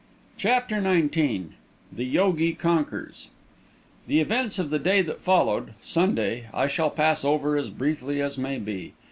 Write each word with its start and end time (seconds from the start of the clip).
CHAPTER 0.35 0.81
XIX 0.81 1.49
THE 1.93 2.05
YOGI 2.07 2.53
CONQUERS 2.55 3.27
The 4.07 4.19
events 4.19 4.57
of 4.57 4.71
the 4.71 4.79
day 4.79 5.03
that 5.03 5.21
followed 5.21 5.75
Sunday 5.83 6.47
I 6.51 6.65
shall 6.65 6.89
pass 6.89 7.23
over 7.23 7.55
as 7.55 7.69
briefly 7.69 8.19
as 8.19 8.35
may 8.35 8.57
be. 8.57 8.93